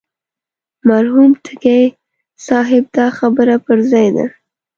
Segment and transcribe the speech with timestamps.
[0.87, 1.81] مرحوم تږي
[2.47, 4.25] صاحب دا خبره پر ځای ده.